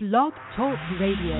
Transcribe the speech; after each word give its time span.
Blog 0.00 0.32
Talk 0.54 0.78
Radio. 1.00 1.34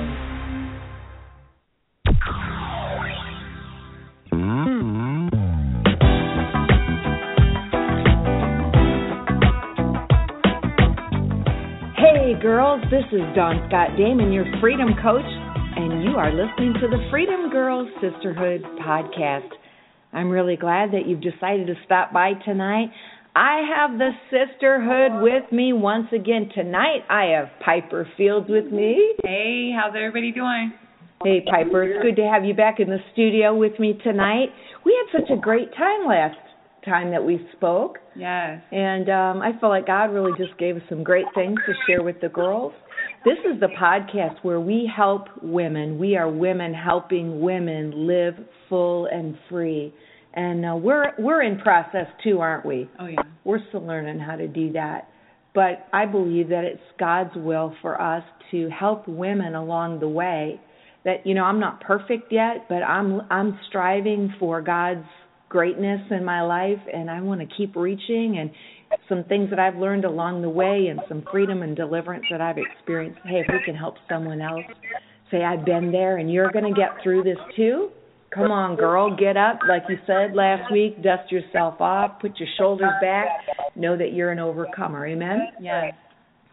Hey 11.95 12.35
girls, 12.43 12.83
this 12.91 13.05
is 13.13 13.21
Dawn 13.37 13.65
Scott 13.69 13.97
Damon, 13.97 14.33
your 14.33 14.45
freedom 14.61 14.89
coach, 15.05 15.23
and 15.25 16.03
you 16.03 16.17
are 16.17 16.33
listening 16.33 16.75
to 16.81 16.89
the 16.89 16.99
Freedom 17.13 17.51
Girls 17.51 17.89
Sisterhood 18.01 18.63
podcast. 18.85 19.51
I'm 20.13 20.31
really 20.31 20.57
glad 20.57 20.91
that 20.95 21.07
you've 21.07 21.21
decided 21.21 21.69
to 21.69 21.75
stop 21.85 22.13
by 22.13 22.33
tonight. 22.45 22.89
I 23.39 23.63
have 23.73 23.99
the 23.99 24.11
sisterhood 24.33 25.23
with 25.23 25.53
me 25.53 25.73
once 25.73 26.09
again 26.13 26.51
tonight. 26.53 27.05
I 27.09 27.37
have 27.37 27.47
Piper 27.65 28.05
Fields 28.17 28.49
with 28.49 28.65
me. 28.73 29.15
Hey, 29.23 29.71
how's 29.73 29.95
everybody 29.97 30.33
doing? 30.33 30.73
Hey 31.23 31.45
Piper, 31.49 31.85
it's 31.85 32.03
good 32.03 32.17
to 32.21 32.29
have 32.29 32.45
you 32.45 32.53
back 32.53 32.81
in 32.81 32.89
the 32.89 32.99
studio 33.13 33.55
with 33.55 33.79
me 33.79 33.97
tonight. 34.03 34.49
We 34.85 34.93
had 34.99 35.21
such 35.21 35.31
a 35.31 35.41
great 35.41 35.73
time 35.77 36.09
last 36.09 36.37
time 36.85 37.13
that 37.13 37.25
we 37.25 37.47
spoke. 37.57 37.99
Yes. 38.17 38.61
And 38.73 39.09
um, 39.09 39.41
I 39.41 39.53
feel 39.61 39.69
like 39.69 39.87
God 39.87 40.07
really 40.07 40.33
just 40.37 40.59
gave 40.59 40.75
us 40.75 40.83
some 40.89 41.05
great 41.05 41.27
things 41.37 41.61
to 41.65 41.75
share 41.87 42.03
with 42.03 42.21
the 42.21 42.31
girls. 42.31 42.73
This 43.25 43.39
is 43.45 43.61
the 43.61 43.69
podcast 43.81 44.43
where 44.43 44.59
we 44.59 44.91
help 44.97 45.29
women. 45.45 45.97
We 45.97 46.17
are 46.17 46.29
women 46.29 46.75
helping 46.75 47.41
women 47.41 48.09
live 48.09 48.35
full 48.69 49.07
and 49.07 49.39
free. 49.49 49.95
And 50.35 50.65
uh, 50.65 50.77
we're 50.77 51.13
we're 51.19 51.43
in 51.43 51.59
process 51.59 52.07
too, 52.23 52.41
aren't 52.41 52.67
we? 52.67 52.89
Oh 52.99 53.07
yeah. 53.07 53.23
We're 53.45 53.61
still 53.69 53.87
learning 53.87 54.19
how 54.19 54.37
to 54.37 54.47
do 54.47 54.73
that. 54.73 55.09
But 55.55 55.87
I 55.93 56.07
believe 56.07 56.51
that 56.51 56.65
it's 56.65 56.83
God's 57.01 57.35
will 57.35 57.75
for 57.83 58.01
us 58.01 58.23
to 58.51 58.69
help 58.69 59.09
women 59.09 59.55
along 59.55 60.01
the 60.01 60.09
way. 60.09 60.61
That 61.05 61.27
you 61.27 61.35
know, 61.35 61.45
I'm 61.45 61.61
not 61.61 61.81
perfect 61.81 62.31
yet, 62.31 62.67
but 62.69 62.83
I'm 62.83 63.23
I'm 63.31 63.59
striving 63.69 64.35
for 64.39 64.61
God's 64.61 65.07
greatness 65.49 66.01
in 66.11 66.25
my 66.25 66.43
life 66.43 66.79
and 66.93 67.11
I 67.11 67.21
want 67.21 67.41
to 67.41 67.47
keep 67.57 67.75
reaching 67.75 68.37
and 68.39 68.51
some 69.09 69.25
things 69.25 69.51
that 69.51 69.59
I've 69.59 69.77
learned 69.77 70.05
along 70.05 70.43
the 70.43 70.49
way 70.49 70.89
and 70.91 71.01
some 71.09 71.25
freedom 71.31 71.63
and 71.63 71.75
deliverance 71.75 72.25
that 72.31 72.41
I've 72.41 72.59
experienced. 72.59 73.21
Hey, 73.25 73.41
if 73.41 73.47
we 73.49 73.63
can 73.65 73.75
help 73.75 73.95
someone 74.09 74.41
else, 74.41 74.65
say 75.31 75.43
I've 75.43 75.65
been 75.65 75.91
there 75.91 76.19
and 76.19 76.31
you're 76.31 76.51
going 76.51 76.65
to 76.65 76.79
get 76.79 76.91
through 77.03 77.23
this 77.23 77.39
too. 77.57 77.91
Come 78.35 78.51
on, 78.51 78.77
girl, 78.77 79.17
get 79.17 79.37
up. 79.37 79.61
Like 79.67 79.85
you 79.89 79.97
said 80.07 80.35
last 80.35 80.71
week, 80.71 81.03
dust 81.03 81.33
yourself 81.33 81.81
off, 81.81 82.21
put 82.21 82.39
your 82.39 82.49
shoulders 82.59 82.93
back, 83.01 83.27
know 83.75 83.97
that 83.97 84.13
you're 84.13 84.31
an 84.31 84.39
overcomer. 84.39 85.07
Amen? 85.07 85.49
Yes. 85.61 85.95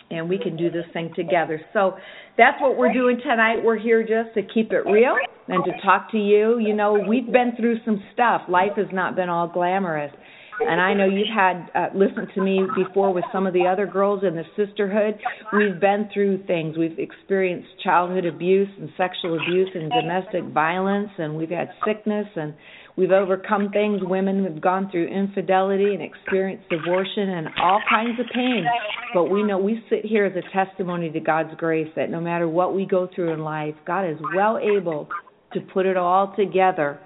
And 0.09 0.29
we 0.29 0.37
can 0.37 0.55
do 0.55 0.71
this 0.71 0.85
thing 0.93 1.11
together. 1.15 1.59
So 1.73 1.97
that's 2.37 2.61
what 2.61 2.77
we're 2.77 2.93
doing 2.93 3.19
tonight. 3.21 3.57
We're 3.63 3.79
here 3.79 4.01
just 4.03 4.35
to 4.35 4.53
keep 4.53 4.71
it 4.71 4.85
real 4.85 5.15
and 5.47 5.63
to 5.65 5.71
talk 5.83 6.11
to 6.11 6.17
you. 6.17 6.59
You 6.59 6.73
know, 6.75 6.93
we've 7.07 7.29
been 7.31 7.53
through 7.57 7.79
some 7.83 8.01
stuff. 8.13 8.43
Life 8.47 8.73
has 8.77 8.87
not 8.93 9.15
been 9.15 9.29
all 9.29 9.47
glamorous. 9.47 10.13
And 10.59 10.79
I 10.79 10.93
know 10.93 11.05
you've 11.05 11.27
had 11.33 11.69
uh, 11.75 11.87
listened 11.93 12.29
to 12.35 12.41
me 12.41 12.61
before 12.75 13.13
with 13.13 13.25
some 13.31 13.45
of 13.45 13.53
the 13.53 13.67
other 13.67 13.85
girls 13.85 14.23
in 14.23 14.35
the 14.35 14.43
sisterhood. 14.55 15.19
We've 15.51 15.79
been 15.79 16.09
through 16.13 16.45
things. 16.45 16.77
We've 16.77 16.97
experienced 16.97 17.67
childhood 17.83 18.25
abuse 18.25 18.69
and 18.79 18.89
sexual 18.97 19.35
abuse 19.35 19.69
and 19.75 19.91
domestic 19.91 20.43
violence, 20.53 21.09
and 21.17 21.35
we've 21.35 21.49
had 21.49 21.69
sickness 21.85 22.27
and 22.35 22.53
we've 22.95 23.11
overcome 23.11 23.69
things. 23.71 24.01
Women 24.01 24.43
have 24.45 24.61
gone 24.61 24.89
through 24.89 25.07
infidelity 25.07 25.93
and 25.93 26.01
experienced 26.01 26.71
abortion 26.71 27.29
and 27.29 27.47
all 27.61 27.81
kinds 27.89 28.19
of 28.19 28.25
pain. 28.33 28.65
But 29.13 29.25
we 29.25 29.43
know 29.43 29.57
we 29.57 29.83
sit 29.89 30.05
here 30.05 30.25
as 30.25 30.33
a 30.35 30.53
testimony 30.53 31.11
to 31.11 31.19
God's 31.19 31.53
grace 31.57 31.91
that 31.95 32.09
no 32.09 32.21
matter 32.21 32.47
what 32.47 32.73
we 32.73 32.85
go 32.85 33.09
through 33.13 33.33
in 33.33 33.41
life, 33.41 33.75
God 33.85 34.09
is 34.09 34.17
well 34.33 34.57
able 34.57 35.09
to 35.53 35.59
put 35.59 35.85
it 35.85 35.97
all 35.97 36.33
together. 36.37 36.99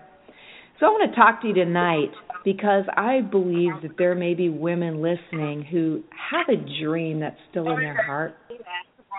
So 0.79 0.85
I 0.85 0.89
want 0.89 1.11
to 1.11 1.15
talk 1.15 1.41
to 1.41 1.47
you 1.47 1.53
tonight 1.53 2.11
because 2.43 2.85
I 2.95 3.21
believe 3.21 3.73
that 3.81 3.97
there 3.97 4.15
may 4.15 4.33
be 4.33 4.49
women 4.49 5.01
listening 5.01 5.63
who 5.63 6.03
have 6.31 6.47
a 6.49 6.81
dream 6.81 7.19
that's 7.19 7.39
still 7.49 7.69
in 7.69 7.79
their 7.79 8.01
heart, 8.05 8.35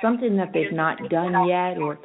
something 0.03 0.37
that 0.37 0.53
they've 0.53 0.73
not 0.73 0.99
done 1.11 1.47
yet, 1.49 1.79
or 1.79 1.99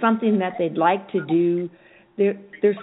something 0.00 0.38
that 0.38 0.54
they'd 0.58 0.76
like 0.76 1.10
to 1.12 1.24
do. 1.26 1.68
There, 2.16 2.40
there's 2.62 2.76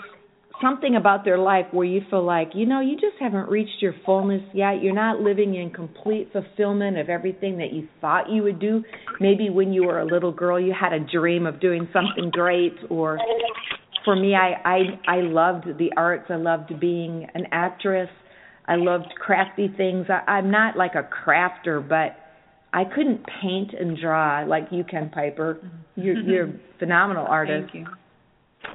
something 0.61 0.95
about 0.95 1.23
their 1.23 1.37
life 1.37 1.65
where 1.71 1.85
you 1.85 2.01
feel 2.09 2.23
like, 2.23 2.49
you 2.53 2.65
know, 2.65 2.81
you 2.81 2.95
just 2.95 3.15
haven't 3.19 3.49
reached 3.49 3.81
your 3.81 3.93
fullness 4.05 4.41
yet. 4.53 4.81
You're 4.81 4.95
not 4.95 5.19
living 5.19 5.55
in 5.55 5.69
complete 5.69 6.29
fulfillment 6.31 6.97
of 6.97 7.09
everything 7.09 7.57
that 7.57 7.73
you 7.73 7.87
thought 8.01 8.29
you 8.29 8.43
would 8.43 8.59
do. 8.59 8.83
Maybe 9.19 9.49
when 9.49 9.71
you 9.71 9.83
were 9.85 9.99
a 9.99 10.05
little 10.05 10.31
girl, 10.31 10.59
you 10.59 10.73
had 10.79 10.93
a 10.93 10.99
dream 10.99 11.45
of 11.45 11.59
doing 11.59 11.87
something 11.93 12.31
great 12.31 12.75
or 12.89 13.19
for 14.07 14.15
me 14.15 14.35
I 14.35 14.53
I 14.63 15.17
I 15.17 15.21
loved 15.21 15.65
the 15.77 15.91
arts. 15.97 16.27
I 16.29 16.37
loved 16.37 16.79
being 16.79 17.27
an 17.33 17.47
actress. 17.51 18.09
I 18.65 18.75
loved 18.75 19.13
crafty 19.19 19.67
things. 19.75 20.05
I, 20.09 20.31
I'm 20.31 20.49
not 20.49 20.77
like 20.77 20.93
a 20.95 21.03
crafter, 21.03 21.85
but 21.85 22.15
I 22.73 22.85
couldn't 22.85 23.25
paint 23.41 23.73
and 23.77 23.97
draw 23.99 24.45
like 24.47 24.67
you 24.71 24.85
can, 24.85 25.09
Piper. 25.09 25.55
Mm-hmm. 25.55 26.01
You're 26.01 26.21
you're 26.21 26.45
a 26.45 26.53
phenomenal 26.79 27.25
artist. 27.27 27.73
Thank 27.73 27.85
you. 27.85 27.93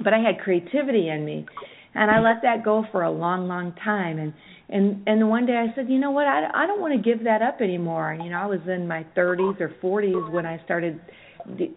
But 0.03 0.13
I 0.13 0.19
had 0.19 0.39
creativity 0.39 1.09
in 1.09 1.25
me, 1.25 1.47
and 1.95 2.11
I 2.11 2.19
let 2.19 2.43
that 2.43 2.63
go 2.63 2.85
for 2.91 3.01
a 3.01 3.11
long, 3.11 3.47
long 3.47 3.73
time. 3.83 4.19
And 4.19 4.33
and 4.69 5.01
and 5.07 5.29
one 5.29 5.47
day 5.47 5.57
I 5.57 5.73
said, 5.75 5.89
you 5.89 5.97
know 5.97 6.11
what? 6.11 6.27
I 6.27 6.45
I 6.53 6.67
don't 6.67 6.79
want 6.79 6.93
to 6.93 7.01
give 7.09 7.23
that 7.23 7.41
up 7.41 7.59
anymore. 7.59 8.15
You 8.21 8.29
know, 8.29 8.37
I 8.37 8.45
was 8.45 8.61
in 8.67 8.87
my 8.87 9.03
30s 9.17 9.59
or 9.59 9.73
40s 9.81 10.31
when 10.31 10.45
I 10.45 10.63
started 10.63 11.01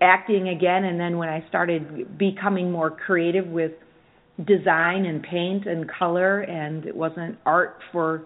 acting 0.00 0.48
again 0.48 0.84
and 0.84 0.98
then 0.98 1.18
when 1.18 1.28
I 1.28 1.44
started 1.48 2.18
becoming 2.18 2.70
more 2.70 2.90
creative 2.90 3.46
with 3.46 3.72
design 4.46 5.06
and 5.06 5.22
paint 5.22 5.66
and 5.66 5.90
color 5.90 6.40
and 6.40 6.84
it 6.84 6.94
wasn't 6.94 7.38
art 7.46 7.78
for 7.92 8.22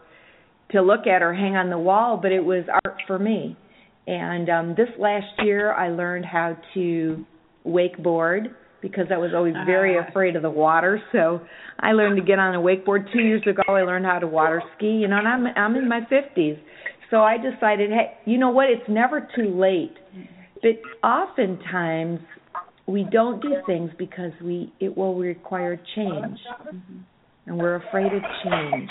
to 0.72 0.82
look 0.82 1.06
at 1.06 1.22
or 1.22 1.32
hang 1.32 1.56
on 1.56 1.70
the 1.70 1.78
wall 1.78 2.18
but 2.20 2.32
it 2.32 2.44
was 2.44 2.64
art 2.84 2.96
for 3.06 3.18
me. 3.18 3.56
And 4.06 4.48
um 4.50 4.74
this 4.76 4.88
last 4.98 5.26
year 5.44 5.72
I 5.72 5.88
learned 5.90 6.24
how 6.26 6.56
to 6.74 7.24
wakeboard 7.66 8.54
because 8.82 9.06
I 9.12 9.18
was 9.18 9.32
always 9.34 9.54
very 9.66 9.98
Ah. 9.98 10.08
afraid 10.08 10.36
of 10.36 10.42
the 10.42 10.50
water. 10.50 11.00
So 11.12 11.40
I 11.78 11.92
learned 11.92 12.16
to 12.16 12.22
get 12.22 12.38
on 12.38 12.54
a 12.54 12.58
wakeboard. 12.60 13.12
2 13.12 13.18
years 13.20 13.42
ago 13.46 13.62
I 13.68 13.82
learned 13.82 14.06
how 14.06 14.18
to 14.18 14.26
water 14.26 14.62
ski. 14.76 14.90
You 15.02 15.08
know 15.08 15.18
and 15.18 15.28
I'm 15.28 15.46
I'm 15.56 15.76
in 15.76 15.88
my 15.88 16.00
50s 16.02 16.58
so 17.10 17.22
I 17.22 17.36
decided 17.38 17.90
hey 17.90 18.14
you 18.24 18.36
know 18.38 18.50
what? 18.50 18.68
It's 18.68 18.88
never 18.88 19.26
too 19.36 19.48
late 19.54 19.96
but 20.62 21.06
oftentimes 21.06 22.20
we 22.86 23.06
don't 23.10 23.40
do 23.40 23.56
things 23.66 23.90
because 23.98 24.32
we 24.42 24.72
it 24.80 24.96
will 24.96 25.16
require 25.16 25.80
change. 25.94 26.38
And 27.46 27.58
we're 27.58 27.76
afraid 27.76 28.12
of 28.12 28.22
change. 28.44 28.90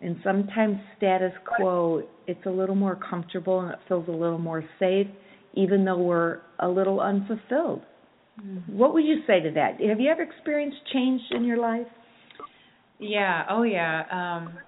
And 0.00 0.16
sometimes 0.24 0.76
status 0.96 1.32
quo 1.56 2.02
it's 2.26 2.44
a 2.46 2.50
little 2.50 2.74
more 2.74 2.98
comfortable 3.08 3.60
and 3.60 3.72
it 3.72 3.78
feels 3.88 4.08
a 4.08 4.12
little 4.12 4.38
more 4.38 4.64
safe 4.78 5.06
even 5.54 5.84
though 5.84 5.98
we're 5.98 6.40
a 6.60 6.68
little 6.68 7.00
unfulfilled. 7.00 7.82
What 8.66 8.92
would 8.92 9.04
you 9.04 9.22
say 9.26 9.40
to 9.40 9.50
that? 9.52 9.80
Have 9.80 9.98
you 9.98 10.10
ever 10.10 10.22
experienced 10.22 10.76
change 10.92 11.22
in 11.30 11.44
your 11.44 11.56
life? 11.56 11.86
Yeah. 12.98 13.44
Oh 13.48 13.62
yeah. 13.62 14.02
Um, 14.10 14.58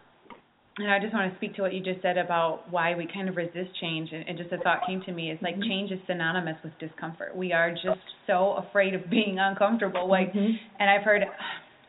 and 0.78 0.90
I 0.90 0.98
just 0.98 1.12
want 1.12 1.30
to 1.30 1.36
speak 1.38 1.54
to 1.56 1.62
what 1.62 1.74
you 1.74 1.82
just 1.82 2.00
said 2.02 2.18
about 2.18 2.70
why 2.70 2.94
we 2.94 3.06
kind 3.12 3.28
of 3.28 3.36
resist 3.36 3.70
change. 3.80 4.10
And, 4.12 4.26
and 4.28 4.38
just 4.38 4.52
a 4.52 4.58
thought 4.58 4.86
came 4.86 5.00
to 5.02 5.12
me: 5.12 5.30
it's 5.30 5.42
like 5.42 5.56
Mhm. 5.56 5.68
change 5.68 5.90
is 5.90 6.00
synonymous 6.06 6.56
with 6.62 6.76
discomfort. 6.78 7.36
We 7.36 7.52
are 7.52 7.70
just 7.72 8.00
so 8.26 8.52
afraid 8.54 8.94
of 8.94 9.08
being 9.10 9.38
uncomfortable. 9.38 10.06
Like, 10.06 10.32
Mhm. 10.32 10.58
and 10.78 10.90
I've 10.90 11.02
heard, 11.02 11.26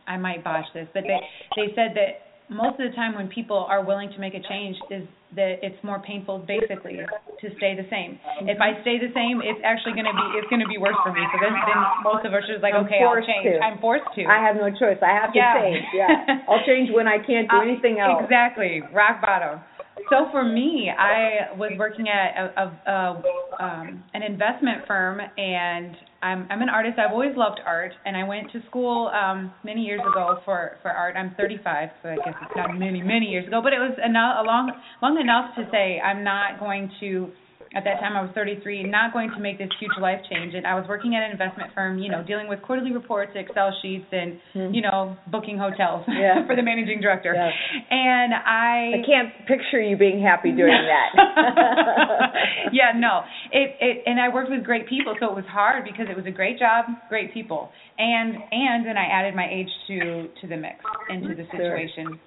I 0.07 0.17
might 0.17 0.43
botch 0.43 0.65
this, 0.73 0.87
but 0.93 1.03
they 1.03 1.19
they 1.55 1.73
said 1.75 1.93
that 1.95 2.21
most 2.49 2.79
of 2.79 2.89
the 2.89 2.95
time 2.95 3.15
when 3.15 3.27
people 3.27 3.65
are 3.69 3.83
willing 3.83 4.09
to 4.09 4.19
make 4.19 4.33
a 4.33 4.39
change 4.39 4.77
is 4.89 5.07
that 5.35 5.61
it's 5.61 5.77
more 5.83 6.01
painful 6.01 6.39
basically 6.41 6.97
to 6.97 7.47
stay 7.57 7.77
the 7.77 7.85
same. 7.93 8.17
If 8.49 8.57
I 8.57 8.81
stay 8.81 8.97
the 8.97 9.13
same, 9.13 9.45
it's 9.45 9.61
actually 9.61 9.93
going 9.93 10.09
to 10.09 10.15
be 10.17 10.25
it's 10.41 10.49
going 10.49 10.61
to 10.65 10.67
be 10.69 10.81
worse 10.81 10.97
for 11.05 11.13
me. 11.13 11.21
So 11.29 11.37
then, 11.37 11.53
then 11.53 11.79
most 12.01 12.25
of 12.25 12.33
us 12.33 12.41
are 12.41 12.49
just 12.49 12.65
like, 12.65 12.73
I'm 12.73 12.89
okay, 12.89 13.05
I'll 13.05 13.21
change. 13.21 13.45
To. 13.45 13.61
I'm 13.61 13.77
forced 13.77 14.09
to. 14.17 14.25
I 14.25 14.41
have 14.41 14.57
no 14.57 14.73
choice. 14.73 14.97
I 15.05 15.13
have 15.13 15.29
to 15.33 15.37
Yeah. 15.37 15.53
change. 15.53 15.85
Yeah. 15.93 16.49
I'll 16.49 16.65
change 16.65 16.89
when 16.89 17.05
I 17.07 17.21
can't 17.21 17.45
do 17.45 17.57
Uh, 17.61 17.67
anything 17.69 17.99
else. 17.99 18.23
Exactly, 18.25 18.81
rock 18.93 19.21
bottom. 19.21 19.61
So 20.09 20.25
for 20.31 20.43
me, 20.43 20.89
I 20.89 21.55
was 21.55 21.71
working 21.77 22.07
at 22.09 22.35
a, 22.35 22.61
a, 22.61 22.91
a 22.91 23.63
um, 23.63 24.03
an 24.13 24.23
investment 24.23 24.87
firm, 24.87 25.19
and 25.19 25.95
I'm 26.21 26.47
I'm 26.49 26.61
an 26.61 26.69
artist. 26.69 26.97
I've 26.97 27.11
always 27.11 27.35
loved 27.35 27.59
art, 27.65 27.91
and 28.05 28.17
I 28.17 28.23
went 28.23 28.51
to 28.53 28.61
school 28.69 29.09
um, 29.09 29.53
many 29.63 29.81
years 29.81 30.01
ago 30.01 30.39
for 30.45 30.77
for 30.81 30.89
art. 30.89 31.15
I'm 31.15 31.35
35, 31.37 31.89
so 32.01 32.09
I 32.09 32.15
guess 32.15 32.33
it's 32.41 32.55
not 32.55 32.77
many 32.77 33.01
many 33.01 33.27
years 33.27 33.47
ago, 33.47 33.61
but 33.61 33.73
it 33.73 33.79
was 33.79 33.97
enough 34.03 34.45
long 34.45 34.71
long 35.01 35.19
enough 35.19 35.55
to 35.55 35.69
say 35.71 35.99
I'm 35.99 36.23
not 36.23 36.59
going 36.59 36.91
to 37.01 37.31
at 37.75 37.83
that 37.85 37.99
time 37.99 38.17
I 38.17 38.21
was 38.21 38.31
33, 38.33 38.83
not 38.89 39.13
going 39.13 39.29
to 39.29 39.39
make 39.39 39.59
this 39.59 39.69
huge 39.79 39.93
life 40.01 40.19
change. 40.29 40.55
And 40.55 40.65
I 40.65 40.73
was 40.73 40.85
working 40.89 41.13
at 41.15 41.21
an 41.21 41.29
investment 41.29 41.69
firm, 41.75 41.99
you 41.99 42.09
know, 42.09 42.23
dealing 42.25 42.47
with 42.49 42.61
quarterly 42.63 42.91
reports, 42.91 43.31
Excel 43.35 43.69
sheets, 43.81 44.05
and 44.11 44.39
Mhm. 44.55 44.73
you 44.73 44.81
know, 44.81 45.15
booking 45.27 45.57
hotels 45.57 46.03
Yeah. 46.09 46.45
for 46.47 46.55
the 46.55 46.63
managing 46.63 46.99
director. 46.99 47.33
Yeah. 47.35 47.51
And 47.91 48.33
I 48.33 49.01
I 49.01 49.05
can't 49.05 49.29
picture 49.45 49.79
you 49.81 49.97
being 49.97 50.19
happy 50.21 50.51
doing 50.51 50.73
that. 50.73 51.09
yeah, 52.71 52.91
no. 52.95 53.21
It 53.51 53.75
it 53.79 54.03
and 54.05 54.19
I 54.19 54.29
worked 54.29 54.49
with 54.49 54.63
great 54.63 54.87
people, 54.87 55.15
so 55.19 55.27
it 55.29 55.35
was 55.35 55.45
hard 55.45 55.83
because 55.85 56.07
it 56.09 56.15
was 56.17 56.25
a 56.25 56.31
great 56.31 56.57
job, 56.59 56.85
great 57.07 57.33
people. 57.33 57.69
And 57.97 58.35
and 58.51 58.85
then 58.85 58.97
I 58.97 59.05
added 59.05 59.35
my 59.35 59.47
age 59.49 59.69
to 59.87 60.27
to 60.41 60.47
the 60.47 60.57
mix 60.57 60.77
into 61.09 61.35
the 61.35 61.45
Sure. 61.51 61.77
situation. 61.77 62.19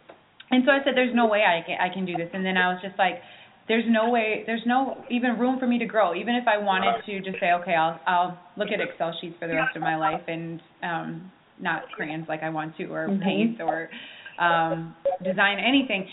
And 0.52 0.64
so 0.66 0.70
I 0.72 0.84
said 0.84 0.94
there's 0.94 1.14
no 1.14 1.26
way 1.26 1.42
I 1.44 1.62
can 1.66 1.78
I 1.80 1.88
can 1.92 2.04
do 2.04 2.14
this. 2.14 2.28
And 2.32 2.44
then 2.44 2.56
I 2.56 2.72
was 2.72 2.80
just 2.82 2.98
like 2.98 3.22
there's 3.68 3.84
no 3.88 4.10
way 4.10 4.42
there's 4.46 4.62
no 4.66 5.04
even 5.10 5.38
room 5.38 5.58
for 5.58 5.66
me 5.66 5.78
to 5.78 5.86
grow 5.86 6.14
even 6.14 6.34
if 6.34 6.46
I 6.48 6.58
wanted 6.58 6.94
to 7.06 7.20
just 7.20 7.40
say 7.40 7.52
okay, 7.52 7.74
I'll 7.74 8.00
I'll 8.06 8.38
look 8.56 8.68
at 8.72 8.80
Excel 8.80 9.14
sheets 9.20 9.36
for 9.38 9.48
the 9.48 9.54
rest 9.54 9.76
of 9.76 9.82
my 9.82 9.96
life 9.96 10.22
and 10.28 10.60
um 10.82 11.30
not 11.60 11.82
crayons 11.92 12.26
like 12.28 12.42
I 12.42 12.50
want 12.50 12.76
to 12.78 12.84
or 12.92 13.08
Mhm. 13.08 13.22
paint 13.22 13.60
or 13.60 13.88
um 14.38 14.94
design 15.22 15.58
anything 15.58 16.08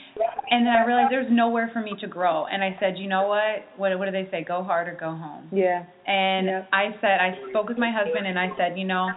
and 0.52 0.66
then 0.66 0.74
I 0.74 0.86
realized 0.86 1.12
there's 1.12 1.32
nowhere 1.32 1.70
for 1.74 1.80
me 1.80 1.96
to 2.02 2.08
grow 2.08 2.46
and 2.46 2.64
I 2.64 2.76
said 2.80 2.98
you 2.98 3.08
know 3.08 3.28
what 3.28 3.66
what 3.78 3.98
what 3.98 4.06
do 4.06 4.12
they 4.12 4.30
say 4.30 4.44
go 4.44 4.64
hard 4.64 4.88
or 4.88 4.96
go 5.00 5.12
home 5.12 5.50
yeah. 5.52 5.84
and. 6.06 6.66
I 6.72 6.96
said 7.02 7.20
I 7.20 7.34
spoke 7.50 7.68
with 7.70 7.78
my 7.78 7.92
husband 7.92 8.28
and 8.28 8.38
I 8.38 8.50
said 8.58 8.78
you 8.78 8.86
know 8.86 9.10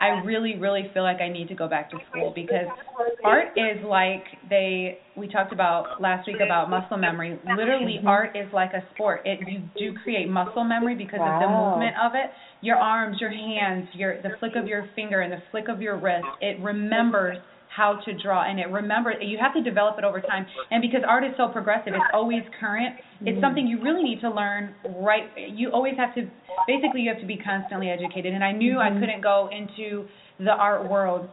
I 0.00 0.08
really 0.08 0.56
really 0.56 0.90
feel 0.94 1.02
like 1.02 1.20
I 1.20 1.28
need 1.28 1.48
to 1.48 1.54
go 1.54 1.68
back 1.68 1.90
to 1.90 1.98
school 2.08 2.32
because 2.34 2.66
art 3.24 3.48
is 3.56 3.82
like 3.84 4.24
they 4.48 5.02
we 5.14 5.28
talked 5.28 5.52
about 5.52 6.00
last 6.00 6.26
week 6.26 6.40
about 6.40 6.70
muscle 6.70 6.96
memory. 6.96 7.38
Literally 7.44 7.98
Mhm. 8.02 8.08
art 8.08 8.34
is 8.34 8.50
like 8.52 8.72
a 8.72 8.82
sport. 8.90 9.22
It 9.26 9.46
you 9.46 9.60
do 9.76 9.92
create 10.02 10.28
muscle 10.28 10.64
memory 10.64 10.94
because 10.94 11.20
of 11.20 11.38
the 11.40 11.48
movement 11.48 11.96
of 11.98 12.14
it. 12.14 12.30
Your 12.62 12.76
arms 12.76 13.20
your 13.20 13.30
hands 13.30 13.88
your 13.94 14.22
the 14.22 14.30
flick 14.40 14.56
of 14.56 14.66
your 14.66 14.84
finger 14.96 15.20
and 15.20 15.32
the 15.32 15.42
flick 15.50 15.68
of 15.68 15.82
your 15.82 15.96
wrist 15.96 16.28
it 16.40 16.58
remembers 16.60 17.36
how 17.70 17.94
to 18.04 18.12
draw 18.18 18.42
and 18.42 18.58
it 18.58 18.68
remember 18.68 19.12
you 19.22 19.38
have 19.38 19.54
to 19.54 19.62
develop 19.62 19.96
it 19.96 20.04
over 20.04 20.20
time 20.20 20.44
and 20.72 20.82
because 20.82 21.02
art 21.06 21.24
is 21.24 21.30
so 21.36 21.46
progressive 21.46 21.94
it's 21.94 22.10
always 22.12 22.42
current 22.58 22.96
it's 23.24 23.38
Mhm. 23.38 23.40
something 23.40 23.66
you 23.66 23.78
really 23.78 24.02
need 24.02 24.20
to 24.20 24.30
learn 24.30 24.74
right 24.84 25.30
you 25.36 25.70
always 25.70 25.96
have 25.96 26.12
to 26.16 26.26
basically 26.66 27.02
you 27.02 27.08
have 27.08 27.20
to 27.20 27.26
be 27.26 27.36
constantly 27.36 27.88
educated 27.88 28.34
and 28.34 28.42
i 28.42 28.50
knew 28.50 28.80
i 28.80 28.90
Mhm. 28.90 28.98
couldn't 29.00 29.20
go 29.20 29.48
into 29.52 30.08
the 30.40 30.52
art 30.52 30.88
world 30.88 31.28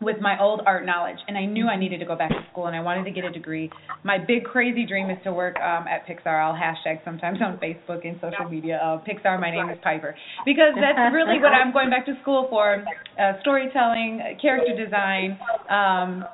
with 0.00 0.20
my 0.20 0.38
old 0.40 0.60
art 0.66 0.84
knowledge 0.84 1.18
and 1.26 1.38
I 1.38 1.46
knew 1.46 1.68
I 1.68 1.76
needed 1.78 2.00
to 2.00 2.06
go 2.06 2.16
back 2.16 2.30
to 2.30 2.44
school 2.52 2.66
and 2.66 2.76
I 2.76 2.80
wanted 2.80 3.04
to 3.04 3.10
get 3.10 3.24
a 3.24 3.30
degree. 3.30 3.70
My 4.04 4.18
big 4.18 4.44
crazy 4.44 4.84
dream 4.86 5.08
is 5.10 5.18
to 5.24 5.32
work 5.32 5.56
um 5.56 5.86
at 5.88 6.06
Pixar. 6.06 6.36
I'll 6.42 6.54
hashtag 6.54 7.02
sometimes 7.04 7.38
on 7.40 7.58
Facebook 7.58 8.06
and 8.06 8.20
social 8.20 8.48
media 8.50 8.78
uh 8.82 8.98
Pixar 9.04 9.40
my 9.40 9.50
name 9.50 9.70
is 9.70 9.78
Piper 9.82 10.14
because 10.44 10.74
that's 10.76 11.14
really 11.14 11.38
what 11.40 11.52
I'm 11.52 11.72
going 11.72 11.90
back 11.90 12.04
to 12.06 12.14
school 12.22 12.46
for 12.50 12.84
uh 13.18 13.32
storytelling, 13.40 14.20
character 14.40 14.76
design, 14.76 15.38
um. 15.70 16.24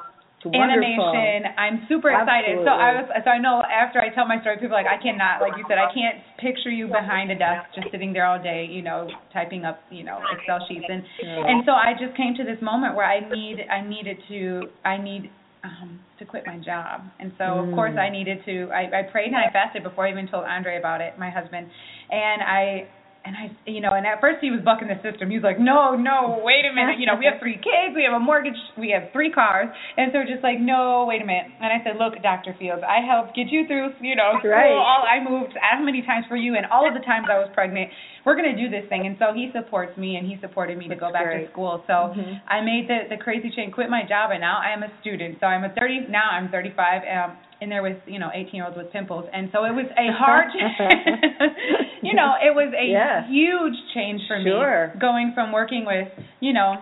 Animation. 0.51 1.47
I'm 1.57 1.87
super 1.89 2.11
excited. 2.11 2.59
So 2.67 2.71
I 2.75 2.91
was 2.99 3.07
so 3.25 3.31
I 3.31 3.39
know 3.39 3.63
after 3.63 4.01
I 4.01 4.09
tell 4.15 4.27
my 4.27 4.41
story 4.41 4.59
people 4.59 4.75
are 4.77 4.83
like 4.83 4.91
I 4.91 5.01
cannot 5.03 5.41
like 5.41 5.55
you 5.57 5.65
said 5.69 5.79
I 5.79 5.87
can't 5.95 6.19
picture 6.39 6.71
you 6.71 6.89
behind 6.89 7.31
a 7.31 7.39
desk 7.39 7.71
just 7.75 7.91
sitting 7.91 8.13
there 8.13 8.27
all 8.27 8.43
day, 8.43 8.67
you 8.69 8.83
know, 8.83 9.11
typing 9.33 9.65
up, 9.65 9.81
you 9.91 10.03
know, 10.05 10.27
Excel 10.31 10.59
sheets 10.69 10.87
and 10.89 11.03
Yeah. 11.23 11.47
and 11.49 11.63
so 11.65 11.73
I 11.73 11.95
just 11.95 12.17
came 12.17 12.35
to 12.37 12.45
this 12.45 12.61
moment 12.63 12.97
where 12.97 13.07
I 13.07 13.21
need 13.31 13.63
I 13.71 13.81
needed 13.87 14.19
to 14.29 14.69
I 14.85 14.97
need 14.99 15.31
um 15.65 16.01
to 16.19 16.25
quit 16.25 16.47
my 16.47 16.59
job. 16.59 17.03
And 17.21 17.33
so 17.39 17.45
of 17.63 17.67
Mm. 17.71 17.75
course 17.75 17.95
I 17.99 18.09
needed 18.11 18.45
to 18.47 18.69
I, 18.75 19.01
I 19.01 19.03
prayed 19.11 19.29
and 19.31 19.37
I 19.37 19.51
fasted 19.53 19.83
before 19.83 20.07
I 20.07 20.11
even 20.11 20.27
told 20.27 20.45
Andre 20.45 20.79
about 20.79 21.01
it, 21.01 21.19
my 21.19 21.31
husband. 21.31 21.71
And 22.11 22.43
I 22.43 22.89
and 23.25 23.37
I 23.39 23.51
you 23.71 23.81
know, 23.81 23.95
and 23.95 24.07
at 24.07 24.21
first 24.21 24.39
he 24.43 24.51
was 24.51 24.61
bucking 24.67 24.89
the 24.91 24.99
system. 24.99 25.31
He 25.31 25.39
was 25.39 25.47
like, 25.47 25.59
No, 25.63 25.95
no, 25.95 26.43
wait 26.43 26.67
a 26.67 26.75
minute, 26.75 26.99
you 26.99 27.07
know, 27.07 27.15
we 27.15 27.25
have 27.31 27.39
three 27.39 27.55
kids, 27.57 27.95
we 27.95 28.03
have 28.03 28.15
a 28.15 28.21
mortgage, 28.23 28.59
we 28.77 28.91
have 28.91 29.13
three 29.13 29.31
cars 29.31 29.71
and 29.97 30.11
so 30.11 30.27
just 30.27 30.43
like, 30.43 30.59
No, 30.59 31.07
wait 31.07 31.23
a 31.23 31.27
minute 31.27 31.55
and 31.63 31.71
I 31.71 31.79
said, 31.87 31.97
Look, 32.03 32.19
Dr. 32.23 32.55
Fields, 32.59 32.83
I 32.83 32.99
helped 33.07 33.39
get 33.39 33.47
you 33.49 33.67
through, 33.71 33.95
you 34.03 34.17
know, 34.19 34.39
school, 34.43 34.51
Right. 34.51 34.75
all 34.75 35.07
I 35.07 35.23
moved 35.23 35.55
as 35.55 35.79
many 35.81 36.03
times 36.03 36.27
for 36.27 36.35
you 36.37 36.59
and 36.59 36.67
all 36.67 36.83
of 36.87 36.95
the 36.99 37.05
times 37.07 37.31
I 37.31 37.39
was 37.39 37.49
pregnant. 37.55 37.91
We're 38.27 38.35
gonna 38.35 38.59
do 38.59 38.67
this 38.71 38.87
thing 38.91 39.07
and 39.07 39.15
so 39.19 39.31
he 39.35 39.51
supports 39.55 39.95
me 39.97 40.17
and 40.19 40.27
he 40.27 40.39
supported 40.43 40.79
me 40.79 40.89
to 40.89 40.97
go 40.99 41.11
back 41.13 41.27
great. 41.31 41.47
to 41.47 41.51
school. 41.55 41.83
So 41.87 42.15
Mhm. 42.15 42.41
I 42.51 42.61
made 42.61 42.87
the 42.91 43.07
the 43.11 43.19
crazy 43.23 43.51
change, 43.51 43.73
quit 43.73 43.91
my 43.91 44.03
job, 44.03 44.31
and 44.31 44.41
now 44.41 44.59
I 44.63 44.71
am 44.75 44.83
a 44.83 44.91
student. 45.01 45.39
So 45.39 45.47
I'm 45.47 45.63
a 45.65 45.71
30 45.71 46.07
now. 46.11 46.31
I'm 46.31 46.49
35, 46.51 47.03
um, 47.07 47.37
in 47.61 47.69
there 47.71 47.83
with 47.83 47.99
you 48.07 48.19
know 48.19 48.31
18 48.35 48.55
year 48.55 48.65
olds 48.67 48.77
with 48.77 48.91
pimples, 48.93 49.25
and 49.33 49.49
so 49.53 49.65
it 49.65 49.71
was 49.71 49.87
a 49.97 50.11
hard, 50.13 50.51
you 52.03 52.15
know, 52.15 52.35
it 52.43 52.55
was 52.55 52.73
a 52.75 52.87
huge 53.33 53.77
change 53.95 54.21
for 54.29 54.39
Sure. 54.45 54.93
me 54.95 55.01
going 55.01 55.33
from 55.35 55.53
working 55.53 55.85
with 55.87 56.09
you 56.41 56.53
know 56.53 56.77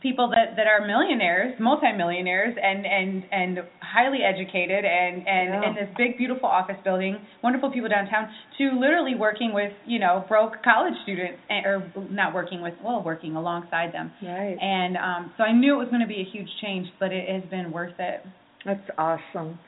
people 0.00 0.28
that 0.30 0.56
that 0.56 0.66
are 0.66 0.86
millionaires, 0.86 1.54
multimillionaires, 1.60 2.56
and 2.60 2.84
and 2.86 3.24
and 3.30 3.58
highly 3.80 4.18
educated, 4.24 4.84
and 4.84 5.16
and 5.28 5.48
Yeah. 5.54 5.68
in 5.68 5.74
this 5.74 5.88
big 5.96 6.16
beautiful 6.18 6.48
office 6.48 6.76
building, 6.82 7.18
wonderful 7.42 7.70
people 7.70 7.88
downtown, 7.88 8.28
to 8.58 8.70
literally 8.80 9.14
working 9.14 9.52
with 9.52 9.72
you 9.86 9.98
know 9.98 10.24
broke 10.28 10.62
college 10.64 10.94
students, 11.04 11.38
and, 11.50 11.66
or 11.66 11.92
not 12.10 12.34
working 12.34 12.62
with, 12.62 12.74
well, 12.84 13.02
working 13.04 13.36
alongside 13.36 13.92
them. 13.92 14.10
Right. 14.22 14.56
And 14.60 14.96
um, 14.96 15.32
so 15.36 15.44
I 15.44 15.52
knew 15.52 15.74
it 15.74 15.78
was 15.78 15.88
going 15.88 16.02
to 16.02 16.08
be 16.08 16.20
a 16.20 16.28
huge 16.32 16.48
change, 16.60 16.88
but 16.98 17.12
it 17.12 17.28
has 17.28 17.48
been 17.50 17.70
worth 17.70 17.94
it. 17.98 18.24
That's 18.64 18.88
awesome. 18.98 19.58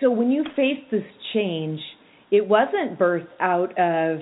So 0.00 0.10
when 0.10 0.30
you 0.30 0.44
faced 0.56 0.90
this 0.90 1.04
change, 1.34 1.80
it 2.36 2.46
wasn't 2.48 2.98
birthed 2.98 3.28
out 3.40 3.70
of 3.78 4.18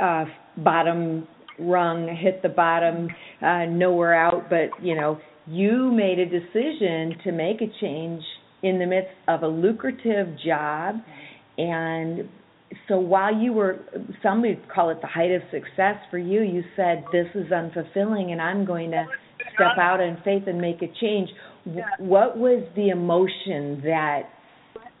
uh, 0.00 0.24
bottom 0.62 1.26
rung, 1.58 2.14
hit 2.20 2.42
the 2.42 2.48
bottom, 2.48 3.08
uh, 3.40 3.64
nowhere 3.66 4.14
out, 4.14 4.50
but 4.50 4.68
you 4.82 4.94
know, 4.94 5.18
you 5.46 5.90
made 5.92 6.18
a 6.18 6.26
decision 6.26 7.14
to 7.24 7.32
make 7.32 7.60
a 7.60 7.70
change 7.80 8.22
in 8.62 8.78
the 8.78 8.86
midst 8.86 9.10
of 9.28 9.42
a 9.42 9.46
lucrative 9.46 10.28
job, 10.44 10.96
and 11.58 12.28
so 12.88 12.98
while 12.98 13.34
you 13.34 13.52
were, 13.52 13.78
some 14.22 14.42
would 14.42 14.68
call 14.74 14.90
it 14.90 15.00
the 15.00 15.06
height 15.06 15.30
of 15.30 15.42
success 15.52 15.96
for 16.10 16.18
you, 16.18 16.42
you 16.42 16.62
said 16.76 17.04
this 17.12 17.26
is 17.34 17.46
unfulfilling, 17.50 18.32
and 18.32 18.40
I'm 18.42 18.64
going 18.64 18.90
to 18.90 19.04
step 19.54 19.78
out 19.78 20.00
in 20.00 20.16
faith 20.24 20.42
and 20.46 20.60
make 20.60 20.82
a 20.82 20.88
change. 21.00 21.28
Wh- 21.64 22.00
What 22.00 22.36
was 22.36 22.66
the 22.74 22.88
emotion 22.88 23.80
that 23.84 24.22